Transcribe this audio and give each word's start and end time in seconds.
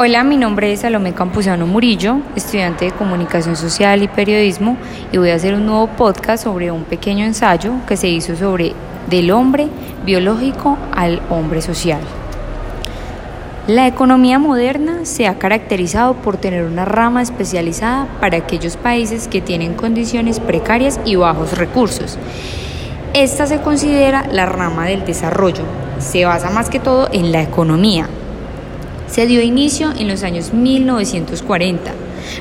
Hola, 0.00 0.22
mi 0.22 0.36
nombre 0.36 0.72
es 0.72 0.82
Salomé 0.82 1.12
Campuzano 1.12 1.66
Murillo, 1.66 2.20
estudiante 2.36 2.84
de 2.84 2.92
Comunicación 2.92 3.56
Social 3.56 4.00
y 4.00 4.06
Periodismo, 4.06 4.76
y 5.10 5.18
voy 5.18 5.30
a 5.30 5.34
hacer 5.34 5.54
un 5.54 5.66
nuevo 5.66 5.88
podcast 5.88 6.44
sobre 6.44 6.70
un 6.70 6.84
pequeño 6.84 7.24
ensayo 7.24 7.72
que 7.88 7.96
se 7.96 8.06
hizo 8.06 8.36
sobre 8.36 8.74
del 9.10 9.32
hombre 9.32 9.66
biológico 10.04 10.78
al 10.94 11.20
hombre 11.30 11.62
social. 11.62 11.98
La 13.66 13.88
economía 13.88 14.38
moderna 14.38 15.04
se 15.04 15.26
ha 15.26 15.36
caracterizado 15.36 16.14
por 16.14 16.36
tener 16.36 16.62
una 16.62 16.84
rama 16.84 17.20
especializada 17.20 18.06
para 18.20 18.38
aquellos 18.38 18.76
países 18.76 19.26
que 19.26 19.40
tienen 19.40 19.74
condiciones 19.74 20.38
precarias 20.38 21.00
y 21.04 21.16
bajos 21.16 21.58
recursos. 21.58 22.18
Esta 23.14 23.48
se 23.48 23.60
considera 23.62 24.28
la 24.30 24.46
rama 24.46 24.86
del 24.86 25.04
desarrollo. 25.04 25.64
Se 25.98 26.24
basa 26.24 26.50
más 26.50 26.70
que 26.70 26.78
todo 26.78 27.08
en 27.10 27.32
la 27.32 27.42
economía, 27.42 28.08
se 29.10 29.26
dio 29.26 29.42
inicio 29.42 29.92
en 29.98 30.08
los 30.08 30.22
años 30.22 30.52
1940, 30.52 31.92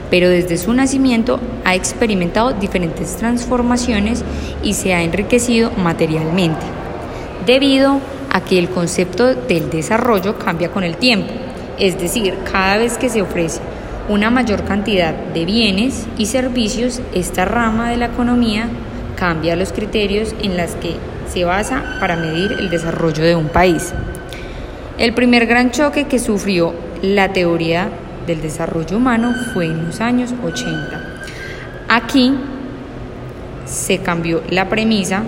pero 0.09 0.29
desde 0.29 0.57
su 0.57 0.73
nacimiento 0.73 1.39
ha 1.65 1.75
experimentado 1.75 2.53
diferentes 2.53 3.15
transformaciones 3.17 4.23
y 4.63 4.73
se 4.73 4.93
ha 4.93 5.03
enriquecido 5.03 5.71
materialmente, 5.71 6.65
debido 7.45 7.99
a 8.31 8.41
que 8.41 8.59
el 8.59 8.69
concepto 8.69 9.33
del 9.33 9.69
desarrollo 9.69 10.37
cambia 10.37 10.69
con 10.69 10.83
el 10.83 10.97
tiempo, 10.97 11.31
es 11.79 11.99
decir, 11.99 12.35
cada 12.51 12.77
vez 12.77 12.97
que 12.97 13.09
se 13.09 13.21
ofrece 13.21 13.61
una 14.09 14.29
mayor 14.29 14.63
cantidad 14.63 15.13
de 15.13 15.45
bienes 15.45 16.07
y 16.17 16.27
servicios, 16.27 17.01
esta 17.13 17.45
rama 17.45 17.89
de 17.89 17.97
la 17.97 18.05
economía 18.05 18.69
cambia 19.17 19.55
los 19.55 19.73
criterios 19.73 20.33
en 20.41 20.55
los 20.55 20.71
que 20.75 20.95
se 21.27 21.43
basa 21.43 21.97
para 21.99 22.15
medir 22.15 22.53
el 22.53 22.69
desarrollo 22.69 23.23
de 23.23 23.35
un 23.35 23.49
país. 23.49 23.93
El 24.97 25.13
primer 25.13 25.45
gran 25.45 25.69
choque 25.69 26.05
que 26.05 26.17
sufrió 26.17 26.73
la 27.03 27.31
teoría 27.31 27.89
del 28.25 28.41
desarrollo 28.41 28.97
humano 28.97 29.31
fue 29.53 29.65
en 29.65 29.85
los 29.85 30.01
años 30.01 30.33
80. 30.43 31.01
Aquí 31.87 32.33
se 33.67 33.99
cambió 33.99 34.41
la 34.49 34.69
premisa 34.69 35.21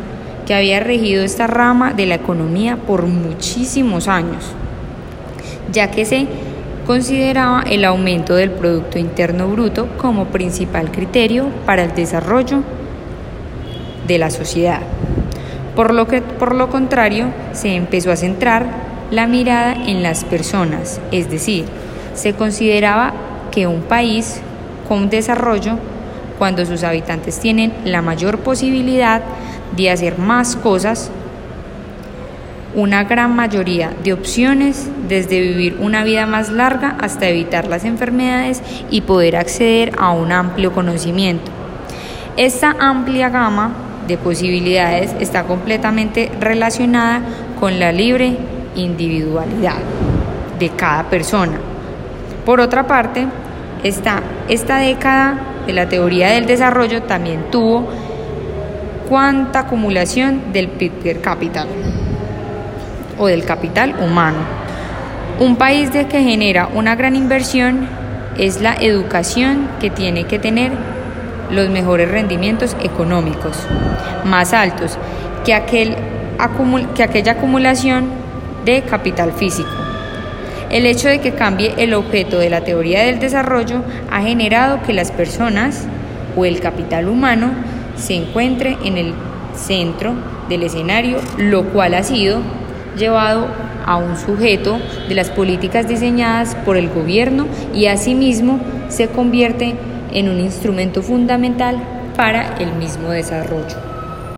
que 0.47 0.55
había 0.55 0.80
regido 0.80 1.23
esta 1.23 1.45
rama 1.45 1.93
de 1.93 2.08
la 2.08 2.16
economía 2.16 2.77
por 2.77 3.05
muchísimos 3.05 4.08
años, 4.08 4.43
ya 5.71 5.91
que 5.91 6.03
se 6.03 6.25
consideraba 6.88 7.61
el 7.61 7.86
aumento 7.86 8.33
del 8.33 8.49
Producto 8.49 8.97
Interno 8.97 9.49
Bruto 9.49 9.88
como 9.99 10.25
principal 10.25 10.89
criterio 10.89 11.47
para 11.67 11.83
el 11.83 11.93
desarrollo 11.93 12.63
de 14.08 14.17
la 14.17 14.31
sociedad. 14.31 14.81
Por 15.75 15.93
lo, 15.93 16.08
que, 16.08 16.23
por 16.23 16.55
lo 16.55 16.69
contrario, 16.69 17.27
se 17.53 17.75
empezó 17.75 18.11
a 18.11 18.15
centrar 18.15 18.88
la 19.11 19.27
mirada 19.27 19.73
en 19.73 20.03
las 20.03 20.23
personas, 20.23 21.02
es 21.11 21.29
decir, 21.29 21.65
se 22.13 22.33
consideraba 22.33 23.13
que 23.52 23.67
un 23.67 23.81
país 23.81 24.41
con 24.88 25.09
desarrollo, 25.09 25.77
cuando 26.38 26.65
sus 26.65 26.83
habitantes 26.83 27.39
tienen 27.39 27.73
la 27.85 28.02
mayor 28.02 28.39
posibilidad 28.39 29.21
de 29.75 29.91
hacer 29.91 30.17
más 30.17 30.55
cosas, 30.55 31.11
una 32.75 33.03
gran 33.03 33.35
mayoría 33.35 33.91
de 34.03 34.13
opciones, 34.13 34.89
desde 35.07 35.41
vivir 35.41 35.77
una 35.81 36.03
vida 36.03 36.25
más 36.27 36.49
larga 36.49 36.95
hasta 37.02 37.27
evitar 37.27 37.67
las 37.67 37.83
enfermedades 37.83 38.61
y 38.91 39.02
poder 39.02 39.35
acceder 39.35 39.91
a 39.97 40.11
un 40.11 40.31
amplio 40.31 40.71
conocimiento. 40.71 41.52
Esta 42.37 42.75
amplia 42.80 43.30
gama 43.30 43.73
de 44.07 44.17
posibilidades 44.17 45.15
está 45.19 45.43
completamente 45.43 46.31
relacionada 46.39 47.21
con 47.59 47.80
la 47.80 47.91
libre 47.91 48.37
individualidad 48.75 49.77
de 50.57 50.69
cada 50.69 51.03
persona. 51.03 51.57
Por 52.45 52.59
otra 52.59 52.87
parte, 52.87 53.27
esta, 53.83 54.21
esta 54.47 54.77
década 54.77 55.39
de 55.65 55.73
la 55.73 55.87
teoría 55.87 56.29
del 56.29 56.45
desarrollo 56.45 57.03
también 57.03 57.51
tuvo 57.51 57.87
cuánta 59.08 59.59
acumulación 59.61 60.53
del 60.53 60.67
PIB 60.67 61.21
capital 61.21 61.67
o 63.17 63.27
del 63.27 63.43
capital 63.45 63.95
humano. 64.02 64.39
Un 65.39 65.55
país 65.55 65.93
de 65.93 66.08
que 66.08 66.21
genera 66.21 66.69
una 66.73 66.95
gran 66.95 67.15
inversión 67.15 67.87
es 68.37 68.61
la 68.61 68.73
educación 68.75 69.67
que 69.79 69.89
tiene 69.89 70.25
que 70.25 70.39
tener 70.39 70.71
los 71.52 71.69
mejores 71.69 72.09
rendimientos 72.09 72.75
económicos, 72.81 73.58
más 74.25 74.53
altos 74.53 74.97
que, 75.45 75.53
aquel, 75.53 75.95
que 76.95 77.03
aquella 77.03 77.33
acumulación 77.33 78.18
de 78.65 78.81
capital 78.83 79.33
físico. 79.33 79.70
El 80.70 80.86
hecho 80.86 81.08
de 81.08 81.20
que 81.20 81.33
cambie 81.33 81.73
el 81.77 81.93
objeto 81.93 82.37
de 82.37 82.49
la 82.49 82.61
teoría 82.61 83.03
del 83.03 83.20
desarrollo 83.20 83.81
ha 84.11 84.21
generado 84.21 84.83
que 84.83 84.93
las 84.93 85.11
personas 85.11 85.87
o 86.36 86.45
el 86.45 86.59
capital 86.59 87.08
humano 87.08 87.52
se 87.95 88.14
encuentre 88.14 88.77
en 88.83 88.97
el 88.97 89.14
centro 89.55 90.14
del 90.47 90.64
escenario, 90.64 91.17
lo 91.37 91.65
cual 91.65 91.95
ha 91.95 92.03
sido 92.03 92.42
llevado 92.97 93.47
a 93.86 93.95
un 93.95 94.17
sujeto 94.17 94.80
de 95.08 95.15
las 95.15 95.30
políticas 95.31 95.87
diseñadas 95.87 96.55
por 96.65 96.77
el 96.77 96.89
gobierno 96.89 97.47
y 97.73 97.87
asimismo 97.87 98.59
se 98.89 99.08
convierte 99.08 99.76
en 100.14 100.30
un 100.30 100.39
instrumento 100.39 101.02
fundamental 101.02 101.77
para 102.15 102.58
el 102.58 102.73
mismo 102.73 103.09
desarrollo. 103.09 103.89